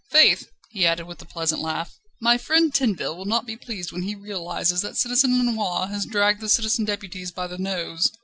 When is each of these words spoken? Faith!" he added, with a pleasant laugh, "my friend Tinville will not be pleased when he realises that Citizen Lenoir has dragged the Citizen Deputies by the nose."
Faith!" 0.09 0.49
he 0.71 0.83
added, 0.83 1.05
with 1.05 1.21
a 1.21 1.25
pleasant 1.25 1.61
laugh, 1.61 1.99
"my 2.19 2.35
friend 2.35 2.73
Tinville 2.73 3.15
will 3.15 3.25
not 3.25 3.45
be 3.45 3.55
pleased 3.55 3.91
when 3.91 4.01
he 4.01 4.15
realises 4.15 4.81
that 4.81 4.97
Citizen 4.97 5.37
Lenoir 5.37 5.89
has 5.89 6.07
dragged 6.07 6.41
the 6.41 6.49
Citizen 6.49 6.85
Deputies 6.85 7.29
by 7.29 7.45
the 7.45 7.59
nose." 7.59 8.11